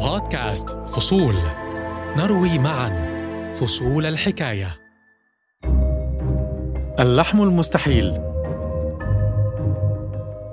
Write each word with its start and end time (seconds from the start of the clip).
بودكاست 0.00 0.70
فصول. 0.70 1.34
نروي 2.16 2.58
معا 2.58 2.90
فصول 3.52 4.06
الحكاية. 4.06 4.68
اللحم 7.00 7.42
المستحيل. 7.42 8.18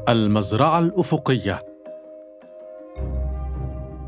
المزرعة 0.09 0.79
الأفقية. 0.79 1.61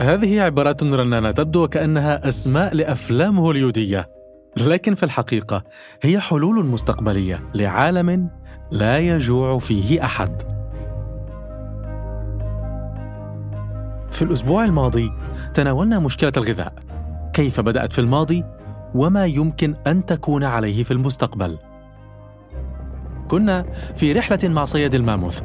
هذه 0.01 0.41
عبارات 0.41 0.83
رنانة 0.83 1.31
تبدو 1.31 1.63
وكانها 1.63 2.27
أسماء 2.27 2.75
لأفلام 2.75 3.39
هوليودية 3.39 4.09
لكن 4.57 4.95
في 4.95 5.03
الحقيقة 5.03 5.63
هي 6.01 6.19
حلول 6.19 6.65
مستقبلية 6.65 7.43
لعالم 7.55 8.29
لا 8.71 8.99
يجوع 8.99 9.59
فيه 9.59 10.05
أحد. 10.05 10.41
في 14.11 14.21
الأسبوع 14.21 14.65
الماضي 14.65 15.11
تناولنا 15.53 15.99
مشكلة 15.99 16.33
الغذاء. 16.37 16.73
كيف 17.33 17.59
بدأت 17.59 17.93
في 17.93 17.99
الماضي؟ 18.01 18.43
وما 18.95 19.25
يمكن 19.25 19.75
أن 19.87 20.05
تكون 20.05 20.43
عليه 20.43 20.83
في 20.83 20.91
المستقبل. 20.91 21.57
كنا 23.27 23.65
في 23.95 24.13
رحلة 24.13 24.39
مع 24.43 24.65
صياد 24.65 24.95
الماموث. 24.95 25.41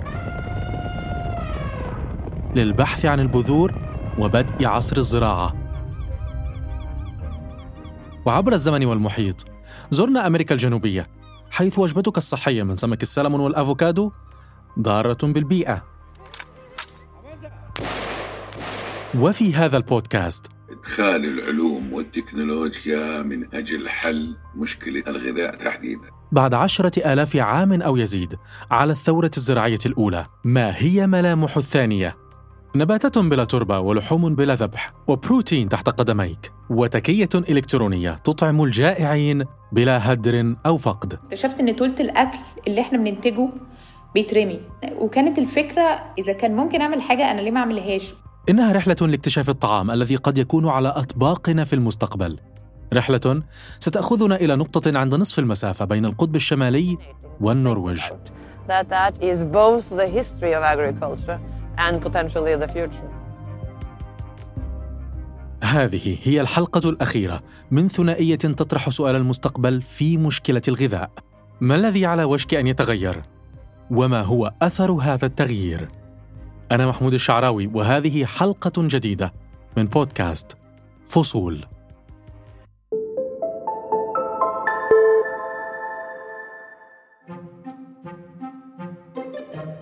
للبحث 2.55 3.05
عن 3.05 3.21
البذور 3.21 3.75
وبدء 4.19 4.67
عصر 4.67 4.97
الزراعة. 4.97 5.55
وعبر 8.27 8.53
الزمن 8.53 8.85
والمحيط 8.85 9.45
زرنا 9.91 10.27
أمريكا 10.27 10.55
الجنوبية 10.55 11.09
حيث 11.51 11.79
وجبتك 11.79 12.17
الصحية 12.17 12.63
من 12.63 12.77
سمك 12.77 13.03
السلمون 13.03 13.41
والأفوكادو 13.41 14.13
ضارة 14.81 15.19
بالبيئة. 15.23 15.85
وفي 19.19 19.55
هذا 19.55 19.77
البودكاست. 19.77 20.47
إدخال 20.71 21.25
العلوم 21.25 21.93
والتكنولوجيا 21.93 23.23
من 23.23 23.55
أجل 23.55 23.89
حل 23.89 24.37
مشكلة 24.57 25.03
الغذاء 25.07 25.57
تحديدا. 25.57 26.09
بعد 26.33 26.55
عشرة 26.55 27.13
آلاف 27.13 27.37
عام 27.37 27.83
أو 27.83 27.97
يزيد 27.97 28.35
على 28.71 28.93
الثورة 28.93 29.31
الزراعية 29.37 29.79
الأولى 29.87 30.27
ما 30.45 30.73
هي 30.77 31.07
ملامح 31.07 31.57
الثانية؟ 31.57 32.17
نباتات 32.77 33.19
بلا 33.19 33.45
تربة 33.45 33.79
ولحوم 33.79 34.35
بلا 34.35 34.55
ذبح 34.55 34.93
وبروتين 35.07 35.69
تحت 35.69 35.89
قدميك 35.89 36.53
وتكية 36.71 37.29
إلكترونية 37.35 38.11
تطعم 38.11 38.63
الجائعين 38.63 39.45
بلا 39.73 40.13
هدر 40.13 40.55
أو 40.67 40.77
فقد. 40.77 41.15
اكتشفت 41.15 41.61
إن 41.61 41.77
تلت 41.77 42.01
الأكل 42.01 42.39
اللي 42.67 42.81
إحنا 42.81 42.99
بننتجه 42.99 43.49
بيترمي. 44.15 44.61
وكانت 44.97 45.39
الفكرة 45.39 46.13
إذا 46.19 46.33
كان 46.33 46.57
ممكن 46.57 46.81
أعمل 46.81 47.03
حاجة 47.03 47.31
أنا 47.31 47.41
ليه 47.41 47.51
ما 47.51 47.61
أعملهاش؟ 47.61 48.15
إنها 48.49 48.73
رحلة 48.73 48.97
لاكتشاف 49.01 49.51
الطعام 49.51 49.91
الذي 49.91 50.17
قد 50.17 50.39
يكون 50.39 50.69
على 50.69 50.89
أطباقنا 50.89 51.65
في 51.65 51.73
المستقبل. 51.73 52.39
رحلة 52.93 53.43
ستأخذنا 53.79 54.37
إلى 54.37 54.57
نقطة 54.57 54.99
عند 54.99 55.15
نصف 55.15 55.39
المسافة 55.39 55.85
بين 55.85 56.05
القطب 56.05 56.37
الشمالي 56.37 56.97
والنرويج. 57.41 58.01
هذه 65.63 66.19
هي 66.23 66.41
الحلقة 66.41 66.91
الأخيرة 66.91 67.43
من 67.71 67.89
ثنائية 67.89 68.37
تطرح 68.37 68.89
سؤال 68.89 69.17
المستقبل 69.17 69.83
في 69.83 70.17
مشكلة 70.17 70.63
الغذاء. 70.69 71.11
ما 71.61 71.75
الذي 71.75 72.07
على 72.07 72.25
وشك 72.25 72.55
أن 72.55 72.67
يتغير؟ 72.67 73.23
وما 73.91 74.23
هو 74.23 74.53
أثر 74.63 74.93
هذا 74.93 75.27
التغيير؟ 75.27 75.89
أنا 76.71 76.87
محمود 76.87 77.15
الشعراوي 77.15 77.67
وهذه 77.67 78.25
حلقة 78.25 78.73
جديدة 78.77 79.33
من 79.77 79.85
بودكاست 79.85 80.57
فصول. 81.07 81.67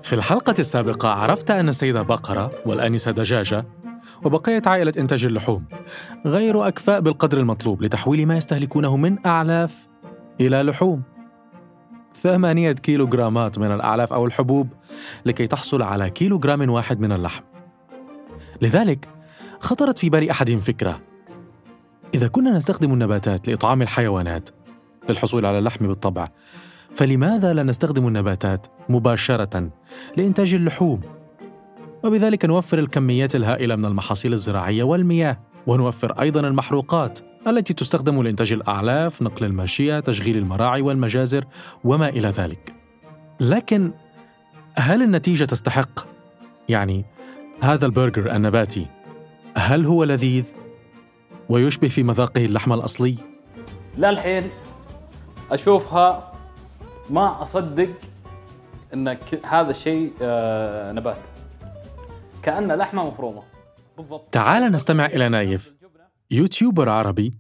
في 0.03 0.12
الحلقة 0.12 0.54
السابقة 0.59 1.09
عرفت 1.09 1.50
أن 1.50 1.69
السيدة 1.69 2.03
بقرة 2.03 2.53
والآنسة 2.66 3.10
دجاجة 3.10 3.65
وبقية 4.25 4.62
عائلة 4.66 4.93
إنتاج 4.99 5.25
اللحوم 5.25 5.65
غير 6.26 6.69
أكفاء 6.69 7.00
بالقدر 7.00 7.38
المطلوب 7.38 7.82
لتحويل 7.82 8.26
ما 8.26 8.37
يستهلكونه 8.37 8.97
من 8.97 9.26
أعلاف 9.26 9.87
إلى 10.41 10.62
لحوم 10.62 11.03
ثمانية 12.23 12.73
كيلوغرامات 12.73 13.59
من 13.59 13.73
الأعلاف 13.73 14.12
أو 14.12 14.27
الحبوب 14.27 14.69
لكي 15.27 15.47
تحصل 15.47 15.83
على 15.83 16.11
كيلوغرام 16.11 16.71
واحد 16.71 17.01
من 17.01 17.12
اللحم. 17.12 17.43
لذلك 18.62 19.09
خطرت 19.61 19.99
في 19.99 20.11
بال 20.11 20.31
أحدهم 20.31 20.61
فكرة. 20.61 21.01
إذا 22.15 22.29
كنا 22.29 22.51
نستخدم 22.51 22.93
النباتات 22.93 23.49
لإطعام 23.49 23.83
الحيوانات 23.83 24.49
للحصول 25.09 25.47
على 25.47 25.59
اللحم 25.59 25.87
بالطبع 25.87 26.29
فلماذا 26.95 27.53
لا 27.53 27.62
نستخدم 27.62 28.09
النباتات 28.09 28.67
مباشرة 28.89 29.71
لإنتاج 30.17 30.55
اللحوم؟ 30.55 31.00
وبذلك 32.05 32.45
نوفر 32.45 32.79
الكميات 32.79 33.37
الهائلة 33.37 33.77
من 33.77 33.85
المحاصيل 33.85 34.33
الزراعية 34.33 34.83
والمياه. 34.83 35.39
ونوفر 35.69 36.12
أيضا 36.21 36.41
المحروقات 36.41 37.19
التي 37.47 37.75
تستخدم 37.75 38.23
لإنتاج 38.23 38.53
الأعلاف، 38.53 39.23
نقل 39.23 39.45
الماشية، 39.45 40.01
تشغيل 40.01 40.37
المراعي 40.37 40.83
والمجازر 40.83 41.45
وما 41.84 42.09
إلى 42.09 42.29
ذلك. 42.29 42.75
لكن 43.41 43.93
هل 44.77 45.03
النتيجة 45.03 45.45
تستحق؟ 45.45 45.91
يعني 46.69 47.05
هذا 47.62 47.87
البرجر 47.87 48.33
النباتي 48.37 48.87
هل 49.56 49.87
هو 49.87 50.05
لذيذ؟ 50.05 50.45
ويشبه 51.49 51.89
في 51.89 52.03
مذاقه 52.03 52.45
اللحم 52.45 52.73
الأصلي؟ 52.73 53.17
للحين 53.99 54.50
أشوفها 55.50 56.33
ما 57.11 57.43
أصدق 57.43 57.89
إن 58.95 59.12
ك- 59.12 59.47
هذا 59.47 59.71
الشيء 59.71 60.12
آه، 60.23 60.93
نبات 60.93 61.17
كانه 62.43 62.75
لحمة 62.75 63.06
مفرومة 63.06 63.43
بالضبط 63.43 63.47
تعال 64.32 64.72
نستمع 64.72 65.06
إلى 65.06 65.28
نايف 65.28 65.75
يوتيوبر 66.31 66.88
عربي 66.88 67.32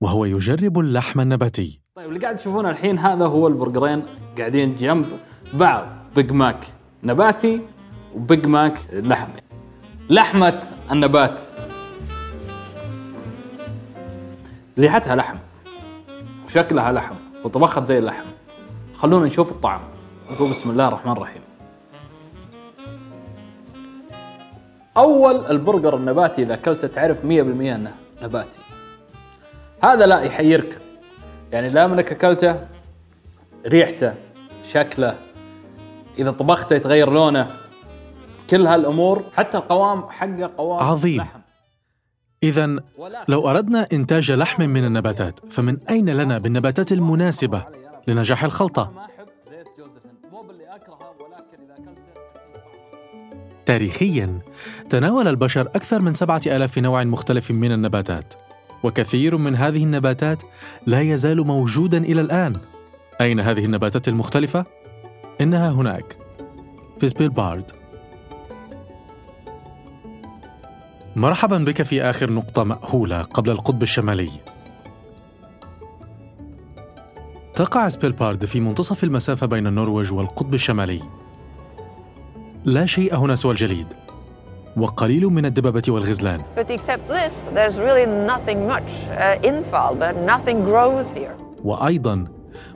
وهو 0.00 0.24
يجرب 0.24 0.78
اللحم 0.78 1.20
النباتي. 1.20 1.80
طيب 1.94 2.08
اللي 2.08 2.20
قاعد 2.20 2.36
تشوفونه 2.36 2.70
الحين 2.70 2.98
هذا 2.98 3.26
هو 3.26 3.48
البرجرين 3.48 4.02
قاعدين 4.38 4.76
جنب 4.76 5.06
بعض 5.54 5.86
بيج 6.16 6.32
ماك 6.32 6.64
نباتي 7.02 7.60
وبيج 8.14 8.46
ماك 8.46 8.78
لحمي. 8.92 9.40
لحمة 10.10 10.62
النبات. 10.90 11.38
ريحتها 14.78 15.16
لحم 15.16 15.36
وشكلها 16.46 16.92
لحم 16.92 17.14
وطبخت 17.44 17.84
زي 17.84 17.98
اللحم. 17.98 18.24
خلونا 18.96 19.26
نشوف 19.26 19.52
الطعم. 19.52 19.80
نقول 20.30 20.50
بسم 20.50 20.70
الله 20.70 20.88
الرحمن 20.88 21.12
الرحيم. 21.12 21.43
أول 24.96 25.46
البرجر 25.46 25.96
النباتي 25.96 26.42
إذا 26.42 26.54
اكلته 26.54 26.88
تعرف 26.88 27.22
100% 27.22 27.24
إنه 27.26 27.94
نباتي 28.22 28.58
هذا 29.84 30.06
لا 30.06 30.20
يحيرك 30.20 30.78
يعني 31.52 31.68
لا 31.68 31.86
منك 31.86 32.12
أكلته 32.12 32.66
ريحته 33.66 34.14
شكله 34.72 35.18
إذا 36.18 36.30
طبخته 36.30 36.76
يتغير 36.76 37.12
لونه 37.12 37.50
كل 38.50 38.66
هالأمور 38.66 39.24
حتى 39.36 39.58
القوام 39.58 40.02
حقه 40.10 40.50
قوام 40.58 40.82
عظيم. 40.84 41.20
لحم 41.20 41.38
إذا 42.42 42.76
لو 43.28 43.50
أردنا 43.50 43.86
إنتاج 43.92 44.32
لحم 44.32 44.62
من 44.62 44.84
النباتات 44.84 45.52
فمن 45.52 45.78
أين 45.90 46.10
لنا 46.10 46.38
بالنباتات 46.38 46.92
المناسبة 46.92 47.64
لنجاح 48.08 48.44
الخلطة؟ 48.44 48.92
تاريخيا 53.66 54.38
تناول 54.88 55.28
البشر 55.28 55.60
أكثر 55.60 56.00
من 56.02 56.14
سبعة 56.14 56.40
آلاف 56.46 56.78
نوع 56.78 57.04
مختلف 57.04 57.50
من 57.50 57.72
النباتات 57.72 58.34
وكثير 58.82 59.36
من 59.36 59.56
هذه 59.56 59.84
النباتات 59.84 60.42
لا 60.86 61.00
يزال 61.00 61.46
موجودا 61.46 61.98
إلى 61.98 62.20
الآن. 62.20 62.56
أين 63.20 63.40
هذه 63.40 63.64
النباتات 63.64 64.08
المختلفة؟ 64.08 64.64
إنها 65.40 65.70
هناك 65.70 66.16
في 67.00 67.08
سبيلبارد. 67.08 67.70
مرحبا 71.16 71.58
بك 71.58 71.82
في 71.82 72.02
آخر 72.02 72.32
نقطة 72.32 72.64
مأهولة 72.64 73.22
قبل 73.22 73.50
القطب 73.50 73.82
الشمالي. 73.82 74.30
تقع 77.54 77.88
سبيلبارد 77.88 78.44
في 78.44 78.60
منتصف 78.60 79.04
المسافة 79.04 79.46
بين 79.46 79.66
النرويج 79.66 80.12
والقطب 80.12 80.54
الشمالي. 80.54 81.23
لا 82.64 82.86
شيء 82.86 83.16
هنا 83.16 83.34
سوى 83.34 83.52
الجليد 83.52 83.86
وقليل 84.76 85.26
من 85.26 85.46
الدببة 85.46 85.82
والغزلان 85.88 86.40
But 86.56 86.70
except 86.70 87.08
this, 87.08 87.32
there's 87.54 87.76
really 87.78 88.06
nothing 88.06 88.66
much 88.66 88.90
uh, 89.10 89.48
in 89.48 89.62
Svalbard. 89.64 90.16
Nothing 90.26 90.64
grows 90.64 91.12
here. 91.12 91.34
وأيضا 91.64 92.24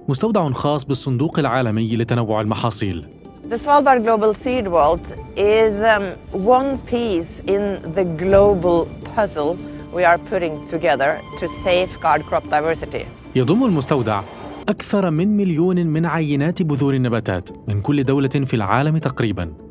مستودع 0.08 0.52
خاص 0.52 0.84
بالصندوق 0.84 1.38
العالمي 1.38 1.96
لتنوع 1.96 2.40
المحاصيل 2.40 3.06
The 3.50 3.58
Svalbard 3.58 4.04
Global 4.04 4.34
Seed 4.34 4.68
Vault 4.68 5.06
is 5.36 5.74
um, 5.80 6.04
one 6.32 6.78
piece 6.78 7.40
in 7.46 7.62
the 7.94 8.04
global 8.04 8.86
puzzle 9.16 9.56
we 9.94 10.04
are 10.04 10.18
putting 10.18 10.68
together 10.68 11.20
to 11.40 11.48
safeguard 11.64 12.22
crop 12.26 12.44
diversity. 12.50 13.06
يضم 13.36 13.64
المستودع 13.64 14.20
أكثر 14.68 15.10
من 15.10 15.36
مليون 15.36 15.86
من 15.86 16.06
عينات 16.06 16.62
بذور 16.62 16.94
النباتات 16.94 17.48
من 17.68 17.80
كل 17.80 18.04
دولة 18.04 18.28
في 18.28 18.54
العالم 18.54 18.98
تقريبا. 18.98 19.67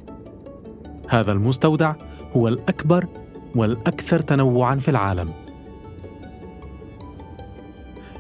هذا 1.09 1.31
المستودع 1.31 1.93
هو 2.35 2.47
الأكبر 2.47 3.07
والأكثر 3.55 4.19
تنوعا 4.19 4.75
في 4.75 4.91
العالم. 4.91 5.29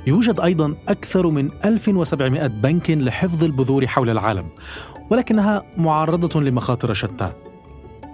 يوجد 0.07 0.39
أيضا 0.39 0.75
أكثر 0.87 1.27
من 1.27 1.49
1700 1.65 2.47
بنك 2.47 2.91
لحفظ 2.91 3.43
البذور 3.43 3.87
حول 3.87 4.09
العالم 4.09 4.45
ولكنها 5.09 5.63
معرضة 5.77 6.41
لمخاطر 6.41 6.93
شتى 6.93 7.31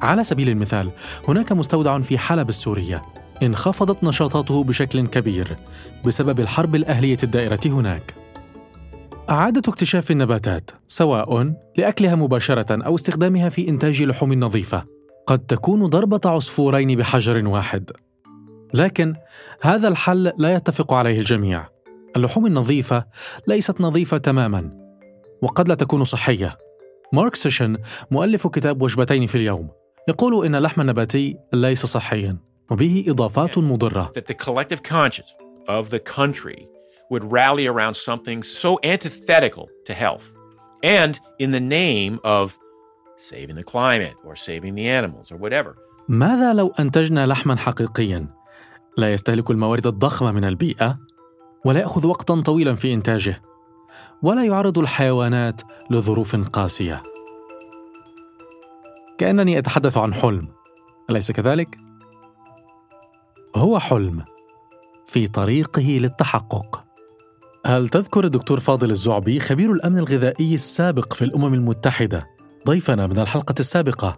على 0.02 0.24
سبيل 0.24 0.50
المثال 0.50 0.92
هناك 1.28 1.52
مستودع 1.52 2.00
في 2.00 2.18
حلب 2.18 2.50
السورية 2.50 3.02
انخفضت 3.44 4.04
نشاطاته 4.04 4.64
بشكل 4.64 5.08
كبير 5.08 5.58
بسبب 6.06 6.40
الحرب 6.40 6.76
الأهلية 6.76 7.18
الدائرة 7.24 7.60
هناك 7.66 8.14
إعادة 9.30 9.62
اكتشاف 9.68 10.12
النباتات 10.12 10.72
سواء 10.88 11.54
لأكلها 11.78 12.16
مباشرة 12.16 12.86
أو 12.86 12.96
استخدامها 12.96 13.50
في 13.50 13.70
إنتاج 13.70 14.04
لحوم 14.04 14.34
نظيفة 14.34 14.86
قد 15.28 15.40
تكون 15.40 15.86
ضربة 15.86 16.22
عصفورين 16.26 16.98
بحجر 16.98 17.48
واحد. 17.48 17.92
لكن 18.74 19.16
هذا 19.62 19.88
الحل 19.88 20.32
لا 20.38 20.54
يتفق 20.56 20.94
عليه 20.94 21.20
الجميع. 21.20 21.68
اللحوم 22.16 22.46
النظيفة 22.46 23.06
ليست 23.48 23.82
نظيفة 23.82 24.18
تماما 24.18 24.72
وقد 25.42 25.70
لا 25.70 25.76
تكون 25.76 26.04
صحية. 26.04 26.58
مارك 27.14 27.36
سيشن 27.36 27.78
مؤلف 28.12 28.48
كتاب 28.48 28.82
وجبتين 28.82 29.26
في 29.26 29.36
اليوم 29.36 29.70
يقول 30.08 30.46
إن 30.46 30.56
اللحم 30.56 30.82
النباتي 30.82 31.38
ليس 31.54 31.86
صحيا 31.86 32.38
وبه 32.72 33.06
إضافات 33.08 33.58
مضرة. 33.58 34.12
would 37.12 37.24
rally 37.32 37.68
around 37.68 37.96
something 37.96 38.44
so 38.44 38.80
antithetical 38.84 39.70
to 39.86 39.94
health. 39.94 40.34
And 40.84 41.20
in 41.40 41.52
the 41.52 41.60
name 41.60 42.20
of 42.24 42.58
saving 43.18 43.56
the 43.56 43.64
climate 43.64 44.18
or 44.26 44.36
saving 44.36 44.76
the 44.76 44.88
animals 44.88 45.32
or 45.32 45.38
whatever. 45.38 45.76
ماذا 46.10 46.54
لو 46.54 46.74
أنتجنا 46.80 47.28
لحما 47.28 47.56
حقيقيا 47.56 48.28
لا 48.98 49.14
يستهلك 49.14 49.52
الموارد 49.52 49.88
الضخمة 49.88 50.32
من 50.32 50.46
البيئة 50.46 51.00
ولا 51.66 51.80
يأخذ 51.80 52.08
وقتا 52.08 52.42
طويلا 52.42 52.76
في 52.76 52.94
إنتاجه 52.94 53.42
ولا 54.22 54.46
يعرض 54.46 54.78
الحيوانات 54.78 55.62
لظروف 55.90 56.36
قاسية 56.50 57.04
كأنني 59.18 59.58
أتحدث 59.58 59.98
عن 59.98 60.14
حلم 60.14 60.48
أليس 61.10 61.32
كذلك؟ 61.32 61.78
هو 63.56 63.80
حلم 63.80 64.26
في 65.06 65.28
طريقه 65.28 65.82
للتحقق 66.02 66.83
هل 67.66 67.88
تذكر 67.88 68.26
الدكتور 68.26 68.60
فاضل 68.60 68.92
الزعبي 68.92 69.40
خبير 69.40 69.72
الأمن 69.72 69.98
الغذائي 69.98 70.54
السابق 70.54 71.14
في 71.14 71.26
الأمم 71.26 71.54
المتحدة؟ 71.54 72.28
ضيفنا 72.68 73.08
من 73.08 73.20
الحلقة 73.20 73.56
السابقة. 73.60 74.18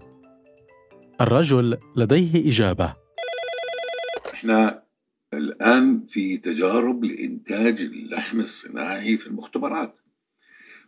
الرجل 1.22 1.78
لديه 1.96 2.50
إجابة. 2.50 2.94
إحنا 4.34 4.84
الآن 5.34 6.06
في 6.08 6.38
تجارب 6.38 7.04
لإنتاج 7.04 7.82
اللحم 7.82 8.40
الصناعي 8.40 9.18
في 9.18 9.28
المختبرات. 9.28 9.96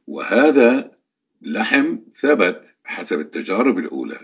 وهذا 0.07 0.91
لحم 1.41 1.97
ثبت 2.15 2.75
حسب 2.83 3.19
التجارب 3.19 3.77
الأولى 3.77 4.19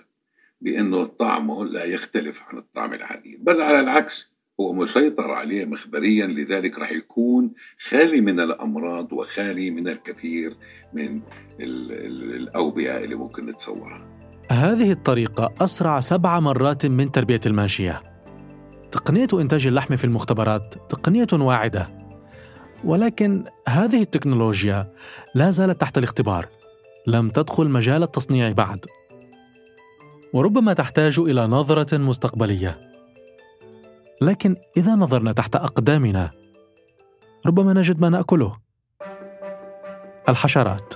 بأنه 0.62 1.06
طعمه 1.06 1.66
لا 1.66 1.84
يختلف 1.84 2.42
عن 2.42 2.58
الطعم 2.58 2.94
العادي 2.94 3.38
بل 3.38 3.62
على 3.62 3.80
العكس 3.80 4.33
هو 4.60 4.74
مسيطر 4.74 5.32
عليه 5.32 5.66
مخبريا 5.66 6.28
لذلك 6.28 6.78
راح 6.78 6.92
يكون 6.92 7.52
خالي 7.90 8.22
من 8.22 8.40
الأمراض 8.40 9.14
وخالي 9.14 9.72
من 9.72 9.88
الكثير 9.88 10.56
من 10.94 11.22
ال- 11.60 11.92
ال- 11.92 12.36
الأوبئة 12.36 12.98
اللي 12.98 13.16
ممكن 13.16 13.46
نتصورها 13.46 14.08
هذه 14.52 14.92
الطريقة 14.92 15.54
أسرع 15.62 16.00
سبع 16.00 16.40
مرات 16.40 16.86
من 16.86 17.12
تربية 17.12 17.40
الماشية. 17.46 18.02
تقنية 18.92 19.28
إنتاج 19.34 19.68
اللحم 19.68 19.96
في 19.96 20.04
المختبرات 20.04 20.76
تقنية 20.90 21.28
واعدة، 21.34 21.90
ولكن 22.84 23.44
هذه 23.68 24.02
التكنولوجيا 24.02 24.94
لا 25.36 25.50
زالت 25.50 25.82
تحت 25.82 25.98
الاختبار، 25.98 26.48
لم 27.08 27.30
تدخل 27.30 27.70
مجال 27.70 28.04
التصنيع 28.04 28.52
بعد. 28.52 28.86
وربما 30.34 30.74
تحتاج 30.74 31.20
إلى 31.20 31.48
نظرة 31.48 31.98
مستقبلية. 31.98 32.93
لكن 34.24 34.56
إذا 34.78 34.96
نظرنا 34.96 35.32
تحت 35.32 35.56
أقدامنا، 35.56 36.32
ربما 37.46 37.74
نجد 37.74 38.02
ما 38.02 38.10
نأكله. 38.10 38.56
الحشرات. 40.30 40.94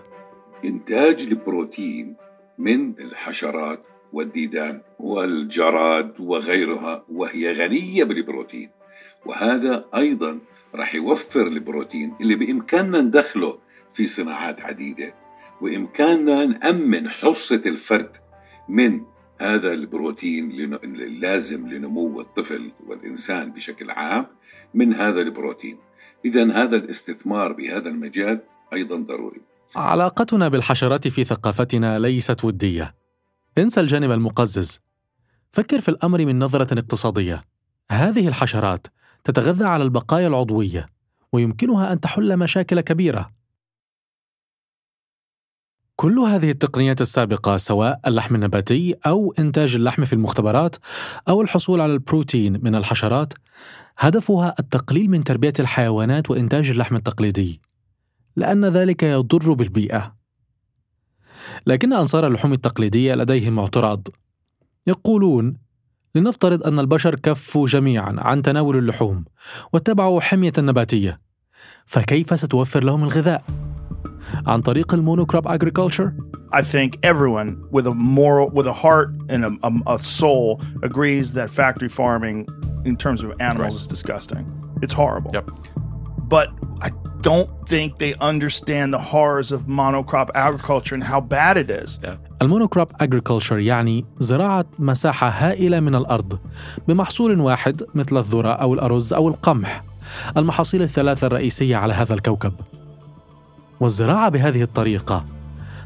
إنتاج 0.66 1.22
البروتين 1.22 2.16
من 2.58 3.00
الحشرات 3.00 3.84
والديدان 4.14 4.82
والجراد 5.00 6.14
وغيرها 6.20 7.06
وهي 7.10 7.54
غنية 7.54 8.04
بالبروتين 8.04 8.70
وهذا 9.26 9.86
أيضا 9.96 10.40
راح 10.76 10.96
يوفر 10.96 11.48
البروتين 11.48 12.16
اللي 12.22 12.36
بإمكاننا 12.36 13.02
ندخله 13.02 13.58
في 13.94 14.08
صناعات 14.08 14.62
عديدة 14.62 15.14
وإمكاننا 15.62 16.46
نأمن 16.46 17.10
حصة 17.10 17.62
الفرد 17.66 18.12
من 18.70 19.02
هذا 19.42 19.74
البروتين 19.74 20.52
اللازم 20.84 21.70
لنمو 21.70 22.22
الطفل 22.22 22.72
والإنسان 22.88 23.52
بشكل 23.52 23.92
عام 23.92 24.28
من 24.74 24.94
هذا 24.94 25.22
البروتين. 25.22 25.78
إذا 26.26 26.52
هذا 26.52 26.76
الاستثمار 26.76 27.54
بهذا 27.54 27.90
المجال 27.90 28.42
أيضا 28.74 28.96
ضروري. 28.96 29.42
علاقتنا 29.76 30.48
بالحشرات 30.48 31.08
في 31.08 31.24
ثقافتنا 31.24 32.00
ليست 32.00 32.46
ودية. 32.46 32.96
انسى 33.58 33.80
الجانب 33.82 34.12
المقزز. 34.12 34.80
فكر 35.52 35.82
في 35.82 35.90
الأمر 35.90 36.26
من 36.26 36.40
نظرة 36.40 36.80
اقتصادية. 36.80 37.42
هذه 37.92 38.28
الحشرات 38.28 38.88
تتغذى 39.24 39.66
على 39.66 39.84
البقايا 39.84 40.28
العضوية 40.28 40.86
ويمكنها 41.32 41.94
أن 41.94 42.00
تحل 42.00 42.38
مشاكل 42.38 42.82
كبيرة. 42.82 43.37
كل 46.00 46.20
هذه 46.20 46.50
التقنيات 46.50 47.02
السابقة 47.02 47.58
سواء 47.58 48.00
اللحم 48.08 48.36
النباتي 48.36 48.96
أو 49.06 49.34
إنتاج 49.40 49.76
اللحم 49.76 50.06
في 50.06 50.14
المختبرات 50.14 50.76
أو 51.30 51.42
الحصول 51.42 51.82
على 51.82 51.94
البروتين 51.94 52.60
من 52.64 52.76
الحشرات 52.76 53.34
هدفها 53.98 54.56
التقليل 54.60 55.10
من 55.10 55.24
تربية 55.24 55.54
الحيوانات 55.60 56.30
وإنتاج 56.30 56.70
اللحم 56.70 56.96
التقليدي 56.96 57.62
لأن 58.36 58.66
ذلك 58.66 59.04
يضر 59.04 59.54
بالبيئة. 59.54 60.16
لكن 61.68 61.94
أنصار 61.94 62.28
اللحوم 62.28 62.54
التقليدية 62.54 63.14
لديهم 63.14 63.60
اعتراض. 63.60 64.08
يقولون: 64.88 65.58
لنفترض 66.16 66.64
أن 66.64 66.80
البشر 66.80 67.16
كفوا 67.16 67.68
جميعا 67.68 68.16
عن 68.18 68.42
تناول 68.42 68.78
اللحوم 68.78 69.26
واتبعوا 69.74 70.22
حمية 70.22 70.54
النباتية، 70.58 71.20
فكيف 71.86 72.40
ستوفر 72.40 72.84
لهم 72.84 73.04
الغذاء؟ 73.04 73.67
عن 74.48 74.62
طريق 74.62 74.94
المونوكروب 74.94 75.48
agriculture؟ 75.48 76.14
I 76.52 76.62
think 76.62 76.98
everyone 77.04 77.50
with 77.72 77.88
a 77.88 77.94
moral, 77.94 78.50
with 78.50 78.68
a 78.68 78.74
heart 78.74 79.10
and 79.30 79.42
a, 79.46 79.52
a, 79.70 79.96
a 79.96 80.00
soul 80.00 80.62
agrees 80.84 81.34
that 81.34 81.50
factory 81.50 81.90
farming, 81.90 82.48
in 82.86 82.96
terms 82.96 83.24
of 83.24 83.30
animals, 83.40 83.76
is 83.82 83.88
disgusting. 83.88 84.46
It's 84.82 84.94
horrible. 84.94 85.32
Yep. 85.34 85.52
But 86.36 86.48
I 86.82 86.90
don't 87.22 87.50
think 87.68 87.98
they 87.98 88.14
understand 88.32 88.94
the 88.94 89.04
horrors 89.14 89.52
of 89.52 89.60
monocrop 89.82 90.30
agriculture 90.36 90.96
and 90.96 91.04
how 91.04 91.20
bad 91.20 91.58
it 91.58 91.70
is. 91.70 92.00
المونوكروب 92.42 92.92
agriculture 93.04 93.52
يعني 93.52 94.06
زراعة 94.20 94.66
مساحة 94.80 95.30
هائلة 95.30 95.80
من 95.80 95.96
الأرض 95.96 96.40
بمحصول 96.88 97.40
واحد 97.40 97.84
مثل 97.96 98.18
الذرة 98.18 98.52
أو 98.52 98.74
الأرز 98.74 99.14
أو 99.14 99.28
القمح 99.28 99.84
المحاصيل 100.38 100.82
الثلاثة 100.82 101.28
الرئيسية 101.28 101.76
على 101.78 101.94
هذا 101.94 102.14
الكوكب 102.14 102.54
والزراعة 103.80 104.30
بهذه 104.30 104.62
الطريقة 104.62 105.26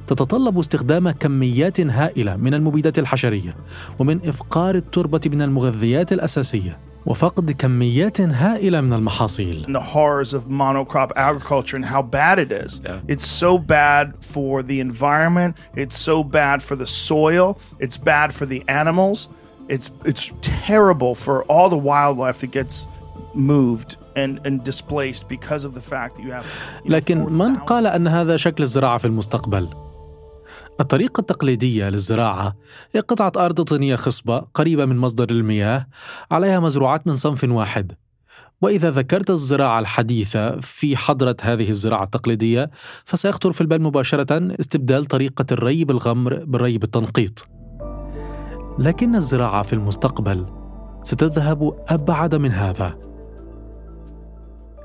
تتطلب 0.07 0.59
استخدام 0.59 1.11
كميات 1.11 1.81
هائلة 1.81 2.35
من 2.35 2.53
المبيدات 2.53 2.99
الحشرية 2.99 3.55
ومن 3.99 4.19
إفقار 4.25 4.75
التربة 4.75 5.21
من 5.25 5.41
المغذيات 5.41 6.13
الأساسية 6.13 6.77
وفقد 7.05 7.51
كميات 7.51 8.21
هائلة 8.21 8.81
من 8.81 8.93
المحاصيل 8.93 9.65
the 9.73 9.79
horrors 9.79 10.33
of 10.33 10.43
monocrop 10.47 11.11
agriculture 11.15 11.75
and 11.75 11.85
how 11.85 12.01
bad 12.01 12.39
it 12.39 12.51
is. 12.51 12.81
It's 13.07 13.25
so 13.25 13.57
bad 13.57 14.13
for 14.19 14.63
the 14.63 14.79
environment. 14.79 15.57
It's 15.75 15.97
so 15.97 16.23
bad 16.23 16.61
for 16.61 16.75
the 16.75 16.85
soil. 16.85 17.57
It's 17.79 17.97
bad 17.97 18.33
for 18.33 18.45
the 18.45 18.63
animals. 18.67 19.29
It's 19.69 19.89
it's 20.05 20.31
terrible 20.41 21.15
for 21.15 21.43
all 21.51 21.69
the 21.69 21.81
wildlife 21.91 22.39
that 22.41 22.51
gets 22.51 22.87
moved 23.35 23.97
and, 24.15 24.39
and 24.45 24.63
displaced 24.63 25.27
because 25.29 25.65
of 25.65 25.73
the 25.73 25.81
fact 25.81 26.15
that 26.15 26.23
you 26.23 26.31
have. 26.31 26.45
you 26.83 26.89
know, 26.89 26.95
لكن 26.95 27.17
من 27.17 27.55
4,000 27.55 27.63
قال 27.63 27.87
أن 27.87 28.07
هذا 28.07 28.37
شكل 28.37 28.63
الزراعة 28.63 28.97
في 28.97 29.05
المستقبل؟ 29.05 29.67
الطريقة 30.79 31.21
التقليدية 31.21 31.89
للزراعة 31.89 32.55
هي 32.91 32.99
قطعة 32.99 33.45
أرض 33.45 33.61
طينية 33.61 33.95
خصبة 33.95 34.39
قريبة 34.53 34.85
من 34.85 34.97
مصدر 34.97 35.29
المياه 35.29 35.87
عليها 36.31 36.59
مزروعات 36.59 37.07
من 37.07 37.15
صنف 37.15 37.43
واحد 37.43 37.91
وإذا 38.61 38.91
ذكرت 38.91 39.29
الزراعة 39.29 39.79
الحديثة 39.79 40.59
في 40.59 40.97
حضرة 40.97 41.35
هذه 41.41 41.69
الزراعة 41.69 42.03
التقليدية 42.03 42.71
فسيخطر 43.05 43.51
في 43.51 43.61
البال 43.61 43.81
مباشرة 43.81 44.55
استبدال 44.59 45.05
طريقة 45.05 45.45
الري 45.51 45.85
بالغمر 45.85 46.45
بالري 46.45 46.77
بالتنقيط 46.77 47.47
لكن 48.79 49.15
الزراعة 49.15 49.61
في 49.61 49.73
المستقبل 49.73 50.45
ستذهب 51.03 51.85
أبعد 51.87 52.35
من 52.35 52.51
هذا 52.51 53.10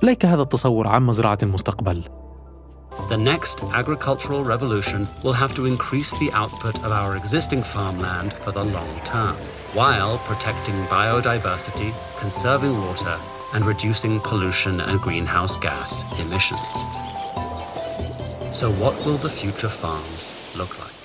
إليك 0.02 0.24
هذا 0.24 0.42
التصور 0.42 0.86
عن 0.86 1.02
مزرعة 1.02 1.38
المستقبل 1.42 2.04
The 3.10 3.16
next 3.16 3.62
agricultural 3.82 4.42
revolution 4.42 5.06
will 5.22 5.34
have 5.42 5.54
to 5.54 5.66
increase 5.66 6.12
the 6.18 6.30
output 6.32 6.76
of 6.86 6.90
our 7.00 7.16
existing 7.16 7.62
farmland 7.62 8.32
for 8.32 8.52
the 8.52 8.64
long 8.64 8.94
term, 9.04 9.36
while 9.74 10.14
protecting 10.30 10.78
biodiversity, 10.96 11.90
conserving 12.22 12.74
water, 12.86 13.16
and 13.54 13.64
reducing 13.72 14.18
pollution 14.20 14.80
and 14.80 14.98
greenhouse 15.06 15.56
gas 15.66 15.90
emissions. 16.24 16.72
So, 18.58 18.66
what 18.82 18.94
will 19.04 19.18
the 19.26 19.32
future 19.40 19.72
farms 19.82 20.24
look 20.58 20.72
like? 20.80 20.96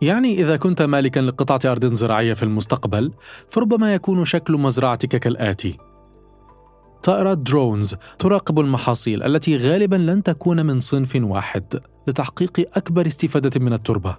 يعني 0.00 0.40
إذا 0.40 0.56
كنت 0.56 0.82
مالكا 0.82 1.20
لقطعة 1.20 1.60
أرض 1.72 1.94
زراعية 1.94 2.32
في 2.32 2.42
المستقبل 2.42 3.12
فربما 3.48 3.94
يكون 3.94 4.24
شكل 4.24 4.52
مزرعتك 4.52 5.16
كالآتي 5.16 5.78
طائرات 7.06 7.38
درونز 7.38 7.94
تراقب 8.18 8.60
المحاصيل 8.60 9.22
التي 9.22 9.56
غالبا 9.56 9.96
لن 9.96 10.22
تكون 10.22 10.66
من 10.66 10.80
صنف 10.80 11.16
واحد 11.20 11.80
لتحقيق 12.06 12.70
أكبر 12.76 13.06
استفادة 13.06 13.60
من 13.60 13.72
التربة. 13.72 14.16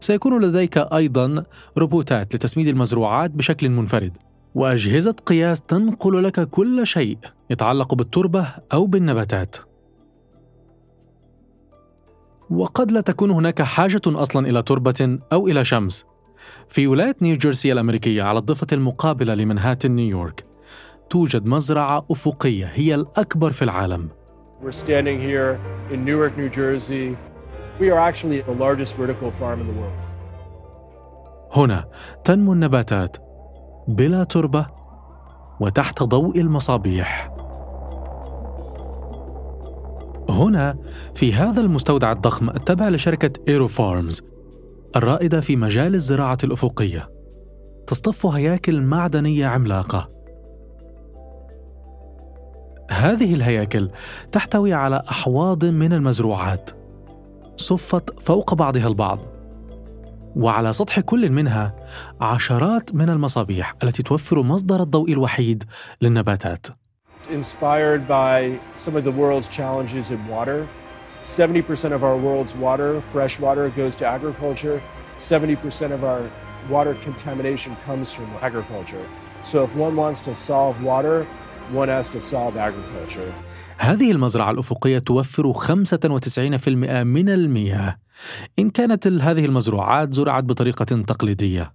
سيكون 0.00 0.44
لديك 0.44 0.78
أيضا 0.78 1.44
روبوتات 1.78 2.34
لتسميد 2.34 2.68
المزروعات 2.68 3.30
بشكل 3.30 3.68
منفرد 3.68 4.16
وأجهزة 4.54 5.14
قياس 5.26 5.62
تنقل 5.62 6.24
لك 6.24 6.50
كل 6.50 6.86
شيء 6.86 7.18
يتعلق 7.50 7.94
بالتربة 7.94 8.48
أو 8.72 8.86
بالنباتات. 8.86 9.56
وقد 12.50 12.92
لا 12.92 13.00
تكون 13.00 13.30
هناك 13.30 13.62
حاجة 13.62 14.02
أصلا 14.06 14.48
إلى 14.48 14.62
تربة 14.62 15.18
أو 15.32 15.48
إلى 15.48 15.64
شمس. 15.64 16.04
في 16.68 16.86
ولاية 16.86 17.16
نيوجيرسي 17.22 17.72
الأمريكية 17.72 18.22
على 18.22 18.38
الضفة 18.38 18.66
المقابلة 18.72 19.34
لمنهاتن 19.34 19.90
نيويورك. 19.90 20.55
توجد 21.10 21.46
مزرعة 21.46 22.06
أفقية 22.10 22.66
هي 22.66 22.94
الأكبر 22.94 23.50
في 23.50 23.62
العالم 23.62 24.08
We're 24.62 24.72
standing 24.72 25.20
here 25.20 25.58
in 25.92 26.04
Newark, 26.04 26.32
New 26.38 26.48
Jersey. 26.48 27.16
We 27.80 27.90
are 27.90 27.98
actually 28.10 28.40
the 28.40 28.56
largest 28.64 28.96
vertical 28.96 29.30
farm 29.30 29.60
in 29.60 29.66
the 29.66 29.80
world. 29.80 30.06
هنا 31.52 31.84
تنمو 32.24 32.52
النباتات 32.52 33.16
بلا 33.88 34.24
تربة 34.24 34.66
وتحت 35.60 36.02
ضوء 36.02 36.40
المصابيح 36.40 37.32
هنا 40.28 40.76
في 41.14 41.32
هذا 41.32 41.60
المستودع 41.60 42.12
الضخم 42.12 42.50
التابع 42.50 42.88
لشركة 42.88 43.30
إيرو 43.48 43.68
فارمز 43.68 44.22
الرائدة 44.96 45.40
في 45.40 45.56
مجال 45.56 45.94
الزراعة 45.94 46.38
الأفقية 46.44 47.08
تصطف 47.86 48.26
هياكل 48.26 48.82
معدنية 48.82 49.46
عملاقة 49.46 50.15
هذه 52.90 53.34
الهياكل 53.34 53.90
تحتوي 54.32 54.72
على 54.74 55.02
أحواض 55.10 55.64
من 55.64 55.92
المزروعات 55.92 56.70
صفت 57.56 58.20
فوق 58.20 58.54
بعضها 58.54 58.88
البعض 58.88 59.18
وعلى 60.36 60.72
سطح 60.72 61.00
كل 61.00 61.32
منها 61.32 61.76
عشرات 62.20 62.94
من 62.94 63.10
المصابيح 63.10 63.74
التي 63.82 64.02
توفر 64.02 64.42
مصدر 64.42 64.82
الضوء 64.82 65.12
الوحيد 65.12 65.64
للنباتات 66.00 66.66
inspired 67.30 68.06
by 68.06 68.56
some 68.74 68.94
of 68.94 69.02
the 69.02 69.10
world's 69.10 69.48
challenges 69.48 70.10
in 70.10 70.28
water. 70.28 70.68
70% 71.22 71.92
of 71.92 72.04
our 72.04 72.16
world's 72.16 72.54
water, 72.54 73.00
fresh 73.00 73.40
water, 73.40 73.68
goes 73.70 73.96
to 73.96 74.06
agriculture. 74.06 74.80
70% 75.16 75.90
of 75.90 76.04
our 76.04 76.22
water 76.68 76.94
contamination 77.02 77.74
comes 77.84 78.12
from 78.12 78.30
agriculture. 78.42 79.04
So 79.42 79.64
if 79.64 79.74
one 79.74 79.96
wants 79.96 80.20
to 80.22 80.34
solve 80.34 80.82
water, 80.84 81.26
هذه 83.78 84.10
المزرعة 84.12 84.50
الأفقية 84.50 84.98
توفر 84.98 85.52
95% 85.52 86.68
من 87.04 87.28
المياه 87.28 87.98
إن 88.58 88.70
كانت 88.70 89.06
هذه 89.06 89.44
المزروعات 89.44 90.12
زرعت 90.12 90.44
بطريقة 90.44 90.84
تقليدية. 90.84 91.72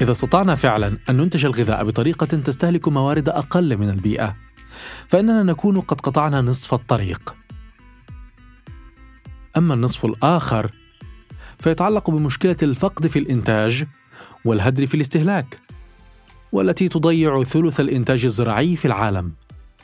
إذا 0.00 0.12
استطعنا 0.12 0.54
فعلا 0.54 0.98
أن 1.10 1.16
ننتج 1.16 1.46
الغذاء 1.46 1.84
بطريقة 1.84 2.26
تستهلك 2.26 2.88
موارد 2.88 3.28
أقل 3.28 3.76
من 3.76 3.90
البيئة، 3.90 4.36
فإننا 5.06 5.42
نكون 5.42 5.80
قد 5.80 6.00
قطعنا 6.00 6.40
نصف 6.40 6.74
الطريق. 6.74 7.36
أما 9.56 9.74
النصف 9.74 10.04
الآخر 10.04 10.72
فيتعلق 11.58 12.10
بمشكلة 12.10 12.56
الفقد 12.62 13.06
في 13.06 13.18
الإنتاج 13.18 13.84
والهدر 14.44 14.86
في 14.86 14.94
الاستهلاك، 14.94 15.63
والتي 16.54 16.88
تضيع 16.88 17.42
ثلث 17.42 17.80
الإنتاج 17.80 18.24
الزراعي 18.24 18.76
في 18.76 18.84
العالم. 18.84 19.32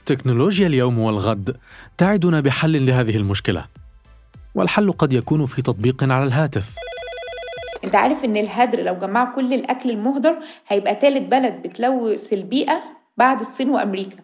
تكنولوجيا 0.06 0.66
اليوم 0.66 0.98
والغد 0.98 1.56
تعدنا 1.98 2.40
بحل 2.40 2.86
لهذه 2.86 3.16
المشكلة. 3.16 3.66
والحل 4.54 4.92
قد 4.92 5.12
يكون 5.12 5.46
في 5.46 5.62
تطبيق 5.62 6.04
على 6.04 6.24
الهاتف. 6.24 6.74
أنت 7.84 7.94
عارف 7.94 8.24
إن 8.24 8.36
الهدر 8.36 8.82
لو 8.82 8.94
جمعوا 8.94 9.34
كل 9.34 9.54
الأكل 9.54 9.90
المهدر 9.90 10.34
هيبقى 10.68 10.94
تالت 10.94 11.30
بلد 11.30 11.62
بتلوث 11.62 12.32
البيئة 12.32 12.82
بعد 13.16 13.40
الصين 13.40 13.68
وأمريكا 13.68 14.16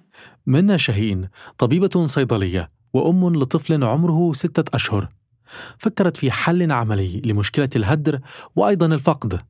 منى 0.47 0.79
شاهين 0.79 1.29
طبيبة 1.59 2.07
صيدلية 2.07 2.71
وأم 2.93 3.35
لطفل 3.37 3.85
عمره 3.85 4.33
ستة 4.33 4.75
أشهر 4.75 5.09
فكرت 5.79 6.17
في 6.17 6.31
حل 6.31 6.73
عملي 6.73 7.23
لمشكلة 7.25 7.71
الهدر 7.77 8.21
وأيضا 8.57 8.87
الفقد 8.87 9.41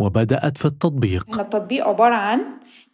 وبدأت 0.00 0.58
في 0.58 0.64
التطبيق. 0.64 1.40
التطبيق 1.40 1.88
عبارة 1.88 2.14
عن 2.14 2.40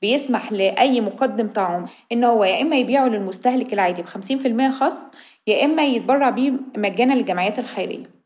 بيسمح 0.03 0.53
لأي 0.53 1.01
مقدم 1.01 1.49
طعام 1.49 1.85
إن 2.13 2.25
هو 2.25 2.45
يا 2.45 2.63
إما 2.63 2.77
يبيعه 2.77 3.09
للمستهلك 3.09 3.73
العادي 3.73 4.03
ب 4.03 4.07
50% 4.07 4.71
خصم 4.81 5.07
يا 5.47 5.65
إما 5.65 5.85
يتبرع 5.85 6.31
بيه 6.31 6.53
مجانا 6.77 7.15
للجمعيات 7.15 7.59
الخيرية. 7.59 8.17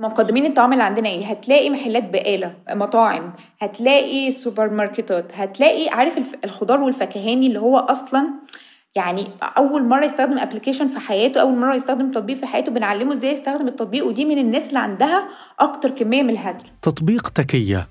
مقدمين 0.00 0.46
الطعام 0.46 0.72
اللي 0.72 0.84
عندنا 0.84 1.08
إيه؟ 1.08 1.26
هتلاقي 1.26 1.70
محلات 1.70 2.10
بقالة 2.10 2.54
مطاعم 2.70 3.32
هتلاقي 3.60 4.30
سوبر 4.30 4.70
ماركتات 4.70 5.24
هتلاقي 5.34 5.88
عارف 5.88 6.18
الخضار 6.44 6.80
والفكهاني 6.82 7.46
اللي 7.46 7.58
هو 7.60 7.78
أصلا 7.78 8.30
يعني 8.96 9.24
أول 9.42 9.84
مرة 9.84 10.04
يستخدم 10.04 10.38
application 10.38 10.88
في 10.88 10.98
حياته 10.98 11.40
أول 11.40 11.56
مرة 11.56 11.74
يستخدم 11.74 12.12
تطبيق 12.12 12.36
في 12.36 12.46
حياته 12.46 12.72
بنعلمه 12.72 13.14
إزاي 13.14 13.32
يستخدم 13.32 13.68
التطبيق 13.68 14.06
ودي 14.06 14.24
من 14.24 14.38
الناس 14.38 14.68
اللي 14.68 14.78
عندها 14.78 15.28
أكتر 15.60 15.90
كمية 15.90 16.22
من 16.22 16.30
الهدر. 16.30 16.64
تطبيق 16.82 17.28
تكية. 17.28 17.88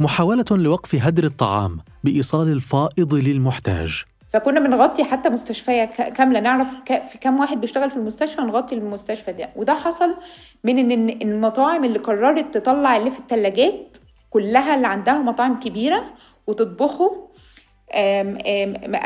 محاولة 0.00 0.44
لوقف 0.50 0.94
هدر 0.94 1.24
الطعام 1.24 1.78
بإيصال 2.04 2.52
الفائض 2.52 3.14
للمحتاج. 3.14 4.02
فكنا 4.32 4.60
بنغطي 4.60 5.04
حتى 5.04 5.28
مستشفيات 5.28 5.84
ك- 5.84 6.12
كاملة. 6.12 6.40
نعرف 6.40 6.68
في 7.12 7.18
كام 7.20 7.40
واحد 7.40 7.60
بيشتغل 7.60 7.90
في 7.90 7.96
المستشفى 7.96 8.40
نغطي 8.40 8.74
المستشفى 8.74 9.32
ده. 9.32 9.50
وده 9.56 9.74
حصل 9.74 10.14
من 10.64 10.78
ان 10.92 11.08
المطاعم 11.22 11.84
اللي 11.84 11.98
قررت 11.98 12.54
تطلع 12.54 12.96
اللي 12.96 13.10
في 13.10 13.18
الثلاجات 13.18 13.96
كلها 14.30 14.74
اللي 14.76 14.86
عندها 14.86 15.18
مطاعم 15.22 15.60
كبيرة 15.60 16.04
وتطبخه. 16.46 17.28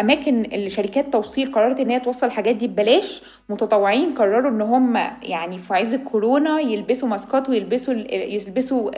أماكن 0.01 0.45
الشركات 0.55 1.13
توصيل 1.13 1.53
قررت 1.53 1.81
إن 1.81 1.91
هي 1.91 2.01
توصل 2.01 2.27
الحاجات 2.27 2.57
دي 2.57 2.67
ببلاش. 2.69 3.23
متطوعين 3.49 4.15
قرروا 4.15 4.51
إن 4.51 4.61
هم 4.61 4.97
يعني 5.23 5.59
في 5.59 5.75
عز 5.75 5.95
الكورونا 5.95 6.61
يلبسوا 6.61 7.09
ماسكات 7.09 7.49
ويلبسوا 7.49 7.95
يلبسوا 8.13 8.91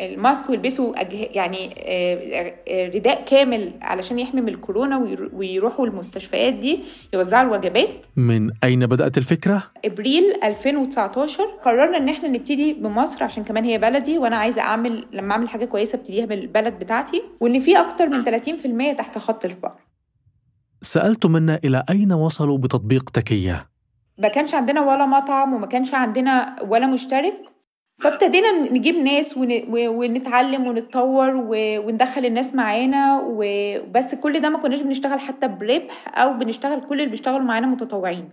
الماسك 0.00 0.50
ويلبسوا 0.50 0.94
يعني 1.12 1.74
آه، 1.78 2.52
آه، 2.68 2.88
رداء 2.88 3.22
كامل 3.26 3.70
علشان 3.82 4.18
يحمي 4.18 4.40
من 4.40 4.48
الكورونا 4.48 4.98
ويرو- 4.98 5.30
ويروحوا 5.34 5.86
المستشفيات 5.86 6.54
دي 6.54 6.80
يوزعوا 7.14 7.42
الوجبات 7.46 7.88
من 8.16 8.50
أين 8.64 8.86
بدأت 8.86 9.18
الفكرة؟ 9.18 9.62
إبريل 9.84 10.24
2019 10.44 11.44
قررنا 11.64 11.96
إن 11.96 12.08
إحنا 12.08 12.28
نبتدي 12.28 12.72
بمصر 12.74 13.24
عشان 13.24 13.44
كمان 13.44 13.64
هي 13.64 13.78
بلدي 13.78 14.18
وأنا 14.18 14.36
عايزة 14.36 14.62
أعمل 14.62 15.04
لما 15.12 15.32
أعمل 15.32 15.48
حاجة 15.48 15.64
كويسة 15.64 15.96
أبتديها 15.98 16.26
بالبلد 16.26 16.78
بتاعتي 16.78 17.22
وإن 17.40 17.60
في 17.60 17.80
أكتر 17.80 18.08
من 18.08 18.24
30% 18.24 18.92
تحت 18.98 19.18
خط 19.18 19.44
الفقر 19.44 19.80
سألت 20.84 21.26
منا 21.26 21.60
إلى 21.64 21.84
أين 21.90 22.12
وصلوا 22.12 22.58
بتطبيق 22.58 23.10
تكية؟ 23.10 23.66
ما 24.18 24.28
كانش 24.28 24.54
عندنا 24.54 24.80
ولا 24.80 25.06
مطعم 25.06 25.52
وما 25.52 25.66
كانش 25.66 25.94
عندنا 25.94 26.56
ولا 26.68 26.86
مشترك. 26.86 27.34
فابتدينا 28.02 28.52
نجيب 28.70 28.94
ناس 28.94 29.34
ونتعلم 29.68 30.66
ونتطور. 30.66 31.30
وندخل 31.86 32.24
الناس 32.24 32.54
معانا 32.54 33.20
وبس 33.26 34.14
كل 34.14 34.40
ده 34.40 34.48
ما 34.48 34.58
كناش 34.58 34.82
بنشتغل 34.82 35.20
حتى 35.20 35.48
بربح 35.48 36.18
أو 36.18 36.38
بنشتغل 36.38 36.80
كل 36.80 37.00
اللي 37.00 37.10
بيشتغلوا 37.10 37.46
معانا 37.46 37.66
متطوعين. 37.66 38.28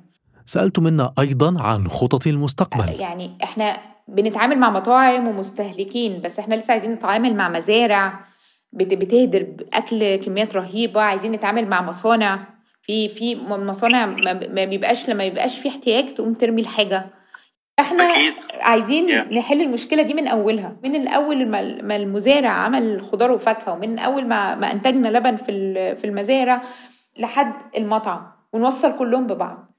سألت 0.45 0.79
منا 0.79 1.13
أيضا 1.19 1.61
عن 1.61 1.87
خطط 1.87 2.27
المستقبل. 2.27 2.99
يعني 2.99 3.37
إحنا 3.43 3.77
بنتعامل 4.07 4.57
مع 4.57 4.69
مطاعم 4.69 5.27
ومستهلكين 5.27 6.21
بس 6.21 6.39
إحنا 6.39 6.55
لسه 6.55 6.71
عايزين 6.71 6.91
نتعامل 6.91 7.35
مع 7.35 7.49
مزارع 7.49 8.30
بتهدر 8.73 9.47
اكل 9.73 10.15
كميات 10.15 10.55
رهيبة 10.55 11.01
عايزين 11.01 11.31
نتعامل 11.31 11.67
مع 11.67 11.81
مصانع. 11.81 12.39
في 12.81 13.09
في 13.09 13.35
مصانع 13.49 14.05
ما 14.05 14.33
ما 14.33 14.65
بيبقاش 14.65 15.09
لما 15.09 15.23
يبقاش 15.23 15.59
في 15.59 15.69
احتياج 15.69 16.13
تقوم 16.13 16.33
ترمي 16.33 16.61
الحاجة. 16.61 17.05
إحنا 17.79 18.03
أكيد. 18.03 18.33
عايزين 18.61 19.07
Yeah. 19.09 19.33
نحل 19.33 19.61
المشكلة 19.61 20.03
دي 20.03 20.13
من 20.13 20.27
أولها. 20.27 20.75
من 20.83 20.95
الأول 20.95 21.47
ما 21.83 21.95
المزارع 21.95 22.49
عمل 22.49 23.03
خضار 23.03 23.31
وفاكهة 23.31 23.73
ومن 23.73 23.99
أول 23.99 24.27
ما 24.27 24.55
ما 24.55 24.71
أنتجنا 24.71 25.07
لبن 25.07 25.35
في 25.35 25.51
ال- 25.51 25.97
في 25.97 26.03
المزارع 26.07 26.61
لحد 27.17 27.53
المطعم 27.77 28.21
ونوصل 28.53 28.97
كلهم 28.99 29.27
ببعض. 29.27 29.71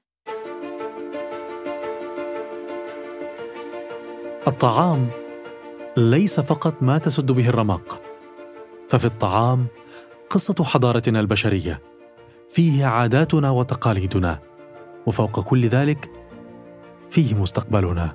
الطعام 4.47 5.07
ليس 5.97 6.39
فقط 6.39 6.83
ما 6.83 6.97
تسد 6.97 7.31
به 7.31 7.49
الرمق 7.49 8.01
ففي 8.93 9.05
الطعام 9.05 9.67
قصة 10.29 10.63
حضارتنا 10.63 11.19
البشرية. 11.19 11.81
فيه 12.49 12.85
عاداتنا 12.85 13.49
وتقاليدنا. 13.49 14.39
وفوق 15.05 15.39
كل 15.39 15.67
ذلك 15.67 16.09
فيه 17.09 17.35
مستقبلنا. 17.35 18.11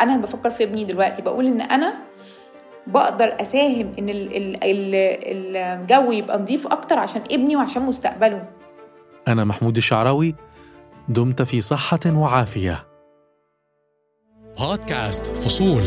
أنا 0.00 0.16
بفكر 0.16 0.50
في 0.50 0.64
ابني 0.64 0.84
دلوقتي. 0.84 1.22
بقول 1.22 1.46
إن 1.46 1.60
أنا 1.60 1.94
بقدر 2.86 3.24
ال- 4.08 4.56
ال- 4.64 5.56
الجو 5.56 6.12
يبقى 6.12 6.38
نظيف 6.38 6.66
أكتر 6.66 6.98
عشان 6.98 7.22
ابني 7.30 7.56
وعشان 7.56 7.82
مستقبله. 7.82 8.48
أنا 9.28 9.44
محمود 9.44 9.76
الشعراوي 9.76 10.34
دمت 11.08 11.42
في 11.42 11.60
صحة 11.60 12.00
وعافية. 12.06 12.86
بودكاست 14.58 15.26
فصول. 15.26 15.82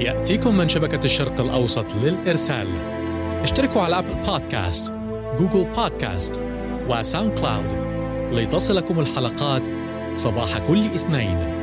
يأتيكم 0.00 0.56
من 0.56 0.68
شبكة 0.68 1.04
الشرق 1.04 1.40
الأوسط 1.40 1.94
للإرسال. 1.94 3.01
اشتركوا 3.42 3.82
على 3.82 3.98
Apple 3.98 4.14
Podcast 4.14 4.92
Google 5.38 5.64
Podcast 5.76 6.40
و 6.88 7.38
SoundCloud 7.38 7.72
لتصلكم 8.32 9.00
الحلقات 9.00 9.62
صباح 10.14 10.58
كل 10.58 10.84
اثنين. 10.84 11.61